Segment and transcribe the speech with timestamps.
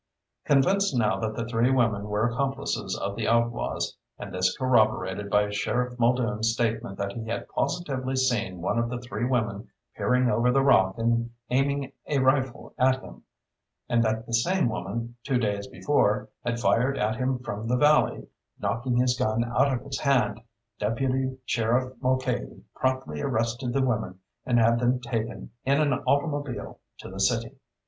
[0.45, 5.47] Convinced now that the three women were accomplices of the outlaws and this corroborated by
[5.51, 10.49] Sheriff Muldoon's statement that he had positively seen one of the three women peering over
[10.51, 13.21] the rock and aiming a rifle at him,
[13.87, 18.27] and that the same woman, two days before, had fired at him from the valley,
[18.57, 20.41] knocking his gun out of his hand
[20.79, 27.09] Deputy Sheriff Mulcahy promptly arrested the women and had them taken in an automobile to
[27.11, 27.55] the city.